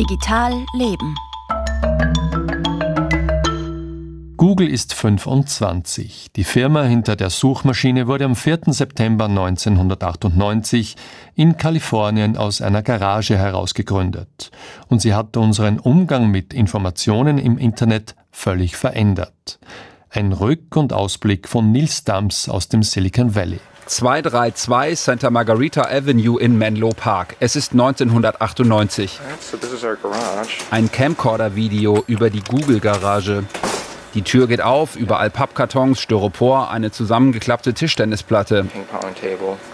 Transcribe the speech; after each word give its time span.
Digital 0.00 0.64
Leben. 0.72 1.14
Google 4.38 4.66
ist 4.66 4.94
25. 4.94 6.28
Die 6.34 6.44
Firma 6.44 6.84
hinter 6.84 7.16
der 7.16 7.28
Suchmaschine 7.28 8.06
wurde 8.06 8.24
am 8.24 8.34
4. 8.34 8.60
September 8.68 9.26
1998 9.26 10.96
in 11.34 11.58
Kalifornien 11.58 12.38
aus 12.38 12.62
einer 12.62 12.80
Garage 12.80 13.36
heraus 13.36 13.74
gegründet. 13.74 14.50
Und 14.88 15.02
sie 15.02 15.12
hat 15.12 15.36
unseren 15.36 15.78
Umgang 15.78 16.30
mit 16.30 16.54
Informationen 16.54 17.36
im 17.36 17.58
Internet 17.58 18.14
völlig 18.30 18.76
verändert. 18.76 19.58
Ein 20.08 20.32
Rück- 20.32 20.78
und 20.78 20.94
Ausblick 20.94 21.46
von 21.46 21.72
Nils 21.72 22.04
Dams 22.04 22.48
aus 22.48 22.70
dem 22.70 22.82
Silicon 22.82 23.34
Valley. 23.34 23.60
232 23.90 25.00
Santa 25.00 25.30
Margarita 25.30 25.82
Avenue 25.82 26.40
in 26.40 26.56
Menlo 26.56 26.90
Park. 26.90 27.34
Es 27.40 27.56
ist 27.56 27.72
1998. 27.72 29.18
Ein 30.70 30.92
Camcorder-Video 30.92 32.04
über 32.06 32.30
die 32.30 32.40
Google-Garage. 32.40 33.42
Die 34.14 34.22
Tür 34.22 34.46
geht 34.46 34.60
auf, 34.60 34.94
überall 34.94 35.28
Pappkartons, 35.28 36.00
Styropor, 36.00 36.70
eine 36.70 36.92
zusammengeklappte 36.92 37.74
Tischtennisplatte. 37.74 38.66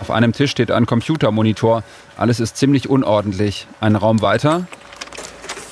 Auf 0.01 0.11
einem 0.11 0.33
Tisch 0.33 0.51
steht 0.51 0.71
ein 0.71 0.87
Computermonitor. 0.87 1.83
Alles 2.17 2.41
ist 2.41 2.57
ziemlich 2.57 2.89
unordentlich. 2.89 3.67
Ein 3.83 3.97
Raum 3.97 4.23
weiter. 4.23 4.67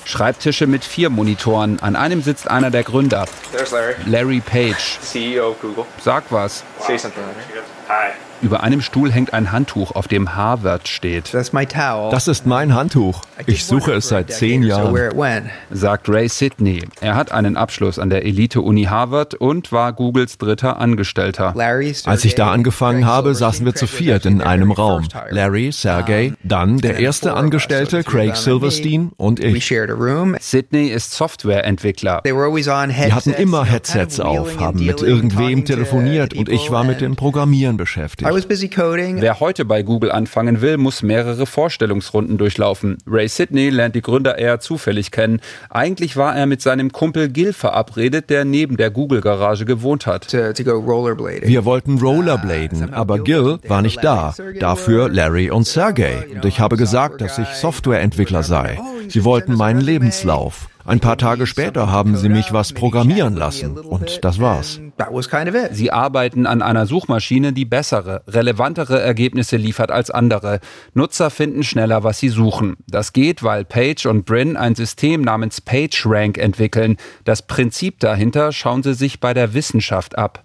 Schreibtische 0.04 0.66
mit 0.66 0.84
vier 0.84 1.08
Monitoren. 1.08 1.80
An 1.80 1.96
einem 1.96 2.20
sitzt 2.22 2.50
einer 2.50 2.70
der 2.70 2.82
Gründer. 2.82 3.24
Larry. 3.72 3.94
Larry 4.04 4.40
Page. 4.40 4.98
CEO 5.00 5.52
of 5.52 5.60
Google. 5.62 5.86
Sag 6.02 6.24
was. 6.28 6.62
Say 6.86 6.98
something, 6.98 7.22
Larry. 7.22 7.64
Hi. 7.88 8.12
Über 8.42 8.62
einem 8.62 8.82
Stuhl 8.82 9.10
hängt 9.10 9.32
ein 9.32 9.52
Handtuch, 9.52 9.92
auf 9.92 10.06
dem 10.06 10.34
Harvard 10.34 10.86
steht. 10.88 11.32
Das 11.32 12.28
ist 12.28 12.46
mein 12.46 12.74
Handtuch. 12.74 13.22
Ich 13.46 13.64
suche 13.64 13.92
es 13.92 14.08
seit 14.08 14.30
zehn 14.30 14.62
Jahren. 14.62 14.94
Sagt 15.70 16.10
Ray 16.10 16.28
Sidney. 16.28 16.82
Er 17.00 17.14
hat 17.14 17.32
einen 17.32 17.56
Abschluss 17.56 17.98
an 17.98 18.10
der 18.10 18.26
Elite-Uni 18.26 18.84
Harvard 18.84 19.34
und 19.34 19.72
war 19.72 19.94
Googles 19.94 20.36
dritter 20.36 20.78
Angestellter. 20.78 21.54
Als 22.04 22.24
ich 22.26 22.34
da 22.34 22.50
angefangen 22.50 23.06
habe, 23.06 23.34
saßen 23.34 23.64
wir 23.64 23.74
zu 23.74 23.86
viert 23.86 24.26
in 24.26 24.42
einem 24.42 24.72
Raum. 24.72 25.08
Larry, 25.30 25.72
Sergey, 25.72 26.34
dann 26.42 26.78
der 26.78 26.98
erste 26.98 27.34
Angestellte, 27.34 28.04
Craig 28.04 28.36
Silverstein 28.36 29.12
und 29.16 29.40
ich. 29.40 29.66
Sidney 30.40 30.88
ist 30.88 31.12
Softwareentwickler. 31.12 32.20
Wir 32.24 33.14
hatten 33.14 33.32
immer 33.32 33.64
Headsets 33.64 34.20
auf, 34.20 34.58
haben 34.58 34.84
mit 34.84 35.00
irgendwem 35.00 35.64
telefoniert 35.64 36.34
und 36.34 36.50
ich 36.50 36.70
war 36.70 36.73
mit 36.82 37.00
dem 37.00 37.14
Programmieren 37.14 37.76
beschäftigt. 37.76 38.26
Wer 39.20 39.38
heute 39.38 39.64
bei 39.64 39.82
Google 39.82 40.10
anfangen 40.10 40.60
will, 40.60 40.78
muss 40.78 41.02
mehrere 41.02 41.46
Vorstellungsrunden 41.46 42.38
durchlaufen. 42.38 42.98
Ray 43.06 43.28
Sidney 43.28 43.68
lernt 43.70 43.94
die 43.94 44.02
Gründer 44.02 44.38
eher 44.38 44.58
zufällig 44.58 45.10
kennen. 45.12 45.40
Eigentlich 45.70 46.16
war 46.16 46.34
er 46.34 46.46
mit 46.46 46.62
seinem 46.62 46.90
Kumpel 46.90 47.28
Gil 47.28 47.52
verabredet, 47.52 48.30
der 48.30 48.44
neben 48.44 48.76
der 48.76 48.90
Google-Garage 48.90 49.66
gewohnt 49.66 50.06
hat. 50.06 50.32
Wir 51.46 51.64
wollten 51.64 51.98
Rollerbladen, 51.98 52.92
aber 52.94 53.18
Gil 53.18 53.58
war 53.68 53.82
nicht 53.82 54.02
da. 54.02 54.34
Dafür 54.58 55.08
Larry 55.10 55.50
und 55.50 55.66
Sergey. 55.66 56.16
Und 56.34 56.44
ich 56.46 56.58
habe 56.58 56.76
gesagt, 56.76 57.20
dass 57.20 57.38
ich 57.38 57.48
Softwareentwickler 57.48 58.42
sei. 58.42 58.80
Sie 59.08 59.24
wollten 59.24 59.54
meinen 59.54 59.80
Lebenslauf. 59.82 60.68
Ein 60.86 61.00
paar 61.00 61.16
Tage 61.16 61.46
später 61.46 61.90
haben 61.90 62.14
sie 62.14 62.28
mich 62.28 62.52
was 62.52 62.74
programmieren 62.74 63.36
lassen 63.36 63.78
und 63.78 64.22
das 64.22 64.38
war's. 64.38 64.80
Sie 65.72 65.90
arbeiten 65.90 66.46
an 66.46 66.60
einer 66.60 66.84
Suchmaschine, 66.84 67.54
die 67.54 67.64
bessere, 67.64 68.22
relevantere 68.28 69.00
Ergebnisse 69.00 69.56
liefert 69.56 69.90
als 69.90 70.10
andere. 70.10 70.60
Nutzer 70.92 71.30
finden 71.30 71.62
schneller, 71.62 72.04
was 72.04 72.18
sie 72.18 72.28
suchen. 72.28 72.76
Das 72.86 73.14
geht, 73.14 73.42
weil 73.42 73.64
Page 73.64 74.04
und 74.04 74.26
Brin 74.26 74.58
ein 74.58 74.74
System 74.74 75.22
namens 75.22 75.62
PageRank 75.62 76.36
entwickeln. 76.36 76.98
Das 77.24 77.46
Prinzip 77.46 77.98
dahinter 78.00 78.52
schauen 78.52 78.82
sie 78.82 78.94
sich 78.94 79.20
bei 79.20 79.32
der 79.32 79.54
Wissenschaft 79.54 80.18
ab. 80.18 80.44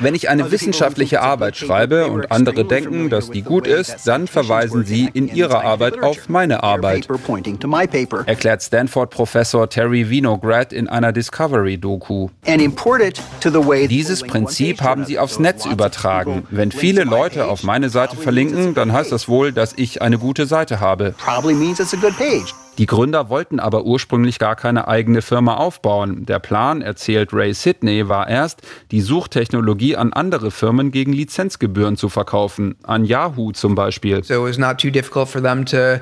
Wenn 0.00 0.14
ich 0.16 0.28
eine 0.28 0.50
wissenschaftliche 0.50 1.22
Arbeit 1.22 1.56
schreibe 1.56 2.08
und 2.08 2.32
andere 2.32 2.64
denken, 2.64 3.10
dass 3.10 3.30
die 3.30 3.42
gut 3.42 3.68
ist, 3.68 4.08
dann 4.08 4.26
verweisen 4.26 4.84
sie 4.84 5.08
in 5.14 5.28
ihrer 5.32 5.64
Arbeit 5.64 6.02
auf 6.02 6.28
meine 6.28 6.64
Arbeit. 6.64 7.08
Erklärt 8.26 8.62
Stanford-Professor 8.62 9.35
Terry 9.68 10.08
Winograd 10.08 10.72
in 10.72 10.88
einer 10.88 11.12
Discovery-Doku. 11.12 12.28
Dieses 13.88 14.22
Prinzip 14.22 14.80
haben 14.80 15.04
sie 15.04 15.18
aufs 15.18 15.38
Netz 15.38 15.66
übertragen. 15.66 16.46
Wenn 16.50 16.72
viele 16.72 17.04
Leute 17.04 17.46
auf 17.46 17.62
meine 17.62 17.90
Seite 17.90 18.16
verlinken, 18.16 18.74
dann 18.74 18.92
heißt 18.92 19.12
das 19.12 19.28
wohl, 19.28 19.52
dass 19.52 19.74
ich 19.76 20.00
eine 20.00 20.18
gute 20.18 20.46
Seite 20.46 20.80
habe. 20.80 21.14
Die 22.78 22.86
Gründer 22.86 23.30
wollten 23.30 23.58
aber 23.58 23.84
ursprünglich 23.84 24.38
gar 24.38 24.54
keine 24.54 24.86
eigene 24.86 25.22
Firma 25.22 25.54
aufbauen. 25.56 26.26
Der 26.26 26.38
Plan, 26.38 26.82
erzählt 26.82 27.32
Ray 27.32 27.54
Sidney, 27.54 28.08
war 28.08 28.28
erst, 28.28 28.60
die 28.90 29.00
Suchtechnologie 29.00 29.96
an 29.96 30.12
andere 30.12 30.50
Firmen 30.50 30.90
gegen 30.90 31.12
Lizenzgebühren 31.12 31.96
zu 31.96 32.08
verkaufen. 32.10 32.76
An 32.82 33.04
Yahoo 33.06 33.52
zum 33.52 33.74
Beispiel. 33.74 34.22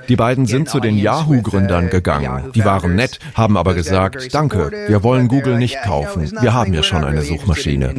Die 0.08 0.16
beiden 0.16 0.46
sind 0.46 0.68
zu 0.68 0.80
den 0.80 0.98
Yahoo-Gründern 0.98 1.90
gegangen. 1.90 2.50
Die 2.54 2.64
waren 2.64 2.96
nett, 2.96 3.20
haben 3.34 3.56
aber 3.56 3.74
gesagt, 3.74 4.34
danke, 4.34 4.70
wir 4.88 5.02
wollen 5.04 5.28
Google 5.28 5.58
nicht 5.58 5.80
kaufen. 5.82 6.30
Wir 6.40 6.54
haben 6.54 6.74
ja 6.74 6.82
schon 6.82 7.04
eine 7.04 7.22
Suchmaschine. 7.22 7.94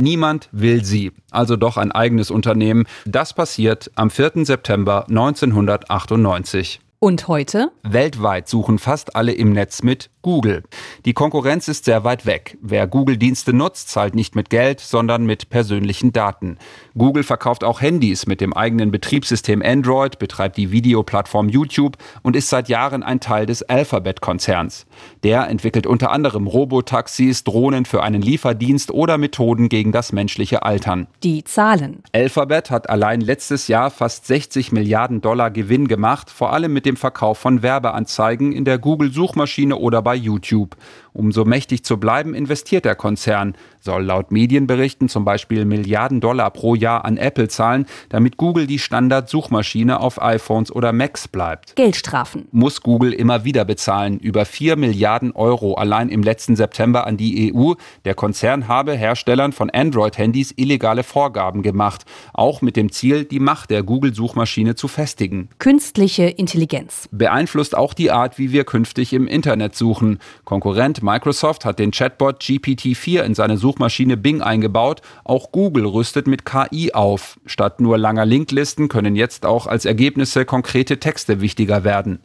Niemand 0.00 0.48
will 0.52 0.84
sie. 0.84 1.12
Also 1.30 1.56
doch 1.56 1.76
ein 1.76 1.92
eigenes 1.92 2.30
Unternehmen. 2.30 2.86
Das 3.04 3.34
passiert 3.34 3.90
am 3.94 4.08
4. 4.10 4.37
September 4.44 5.06
1998. 5.08 6.80
Und 7.00 7.28
heute? 7.28 7.70
Weltweit 7.84 8.48
suchen 8.48 8.78
fast 8.78 9.14
alle 9.14 9.32
im 9.32 9.52
Netz 9.52 9.82
mit 9.82 10.10
Google. 10.28 10.62
Die 11.06 11.14
Konkurrenz 11.14 11.68
ist 11.68 11.86
sehr 11.86 12.04
weit 12.04 12.26
weg. 12.26 12.58
Wer 12.60 12.86
Google-Dienste 12.86 13.54
nutzt, 13.54 13.88
zahlt 13.88 14.14
nicht 14.14 14.36
mit 14.36 14.50
Geld, 14.50 14.78
sondern 14.78 15.24
mit 15.24 15.48
persönlichen 15.48 16.12
Daten. 16.12 16.58
Google 16.98 17.22
verkauft 17.22 17.64
auch 17.64 17.80
Handys 17.80 18.26
mit 18.26 18.42
dem 18.42 18.52
eigenen 18.52 18.90
Betriebssystem 18.90 19.62
Android, 19.62 20.18
betreibt 20.18 20.58
die 20.58 20.70
Videoplattform 20.70 21.48
YouTube 21.48 21.96
und 22.22 22.36
ist 22.36 22.50
seit 22.50 22.68
Jahren 22.68 23.02
ein 23.02 23.20
Teil 23.20 23.46
des 23.46 23.62
Alphabet-Konzerns. 23.62 24.84
Der 25.22 25.48
entwickelt 25.48 25.86
unter 25.86 26.10
anderem 26.10 26.46
Robotaxis, 26.46 27.44
Drohnen 27.44 27.86
für 27.86 28.02
einen 28.02 28.20
Lieferdienst 28.20 28.90
oder 28.90 29.16
Methoden 29.16 29.70
gegen 29.70 29.92
das 29.92 30.12
menschliche 30.12 30.62
Altern. 30.62 31.06
Die 31.22 31.42
Zahlen. 31.42 32.02
Alphabet 32.12 32.70
hat 32.70 32.90
allein 32.90 33.22
letztes 33.22 33.66
Jahr 33.66 33.90
fast 33.90 34.26
60 34.26 34.72
Milliarden 34.72 35.22
Dollar 35.22 35.50
Gewinn 35.50 35.88
gemacht, 35.88 36.28
vor 36.28 36.52
allem 36.52 36.74
mit 36.74 36.84
dem 36.84 36.98
Verkauf 36.98 37.38
von 37.38 37.62
Werbeanzeigen 37.62 38.52
in 38.52 38.66
der 38.66 38.78
Google-Suchmaschine 38.78 39.76
oder 39.76 40.02
bei 40.02 40.17
YouTube. 40.18 40.76
Um 41.18 41.32
so 41.32 41.44
mächtig 41.44 41.84
zu 41.84 41.98
bleiben, 41.98 42.32
investiert 42.32 42.84
der 42.84 42.94
Konzern, 42.94 43.56
soll 43.80 44.04
laut 44.04 44.30
Medienberichten 44.30 45.08
zum 45.08 45.24
Beispiel 45.24 45.64
Milliarden 45.64 46.20
Dollar 46.20 46.50
pro 46.52 46.76
Jahr 46.76 47.04
an 47.04 47.16
Apple 47.16 47.48
zahlen, 47.48 47.86
damit 48.08 48.36
Google 48.36 48.68
die 48.68 48.78
Standard-Suchmaschine 48.78 49.98
auf 49.98 50.22
iPhones 50.22 50.70
oder 50.70 50.92
Macs 50.92 51.26
bleibt. 51.26 51.74
Geldstrafen. 51.74 52.46
Muss 52.52 52.82
Google 52.82 53.12
immer 53.12 53.44
wieder 53.44 53.64
bezahlen. 53.64 54.20
Über 54.20 54.44
4 54.44 54.76
Milliarden 54.76 55.32
Euro 55.32 55.74
allein 55.74 56.08
im 56.08 56.22
letzten 56.22 56.54
September 56.54 57.06
an 57.06 57.16
die 57.16 57.52
EU. 57.52 57.72
Der 58.04 58.14
Konzern 58.14 58.68
habe 58.68 58.92
Herstellern 58.92 59.52
von 59.52 59.70
Android-Handys 59.70 60.54
illegale 60.56 61.02
Vorgaben 61.02 61.62
gemacht. 61.62 62.04
Auch 62.32 62.62
mit 62.62 62.76
dem 62.76 62.92
Ziel, 62.92 63.24
die 63.24 63.40
Macht 63.40 63.70
der 63.70 63.82
Google-Suchmaschine 63.82 64.76
zu 64.76 64.86
festigen. 64.86 65.48
Künstliche 65.58 66.24
Intelligenz. 66.24 67.08
Beeinflusst 67.10 67.76
auch 67.76 67.92
die 67.92 68.12
Art, 68.12 68.38
wie 68.38 68.52
wir 68.52 68.62
künftig 68.64 69.12
im 69.12 69.26
Internet 69.26 69.74
suchen. 69.98 70.18
Konkurrent 70.44 71.02
Microsoft 71.02 71.64
hat 71.64 71.78
den 71.78 71.90
Chatbot 71.90 72.40
GPT-4 72.40 73.22
in 73.22 73.34
seine 73.34 73.56
Suchmaschine 73.56 74.16
Bing 74.16 74.40
eingebaut. 74.40 75.02
Auch 75.24 75.52
Google 75.52 75.86
rüstet 75.86 76.26
mit 76.26 76.44
KI 76.44 76.92
auf. 76.92 77.38
Statt 77.46 77.80
nur 77.80 77.98
langer 77.98 78.24
Linklisten 78.24 78.88
können 78.88 79.16
jetzt 79.16 79.44
auch 79.44 79.66
als 79.66 79.84
Ergebnisse 79.84 80.44
konkrete 80.44 80.98
Texte 80.98 81.40
wichtiger 81.40 81.84
werden. 81.84 82.20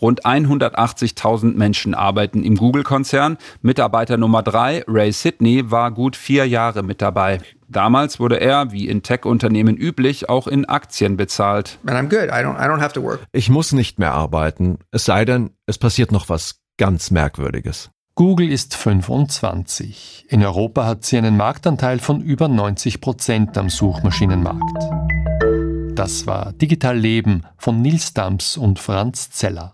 Rund 0.00 0.26
180.000 0.26 1.56
Menschen 1.56 1.94
arbeiten 1.94 2.42
im 2.42 2.56
Google-Konzern. 2.56 3.38
Mitarbeiter 3.62 4.18
Nummer 4.18 4.42
drei, 4.42 4.84
Ray 4.86 5.12
Sidney, 5.12 5.70
war 5.70 5.90
gut 5.90 6.16
vier 6.16 6.46
Jahre 6.46 6.82
mit 6.82 7.00
dabei. 7.00 7.40
Damals 7.68 8.20
wurde 8.20 8.40
er, 8.40 8.72
wie 8.72 8.88
in 8.88 9.02
Tech-Unternehmen 9.02 9.76
üblich, 9.76 10.28
auch 10.28 10.46
in 10.46 10.64
Aktien 10.66 11.16
bezahlt. 11.16 11.78
Ich 13.32 13.48
muss 13.48 13.72
nicht 13.72 13.98
mehr 13.98 14.12
arbeiten, 14.12 14.78
es 14.90 15.04
sei 15.06 15.24
denn, 15.24 15.50
es 15.66 15.78
passiert 15.78 16.12
noch 16.12 16.28
was 16.28 16.63
ganz 16.76 17.10
Merkwürdiges. 17.10 17.90
Google 18.16 18.50
ist 18.50 18.76
25. 18.76 20.26
In 20.28 20.44
Europa 20.44 20.86
hat 20.86 21.04
sie 21.04 21.18
einen 21.18 21.36
Marktanteil 21.36 21.98
von 21.98 22.20
über 22.20 22.46
90 22.46 23.00
Prozent 23.00 23.58
am 23.58 23.68
Suchmaschinenmarkt. 23.68 25.98
Das 25.98 26.26
war 26.26 26.52
Digital 26.52 26.98
Leben 26.98 27.44
von 27.56 27.82
Nils 27.82 28.14
Dams 28.14 28.56
und 28.56 28.78
Franz 28.78 29.30
Zeller. 29.30 29.72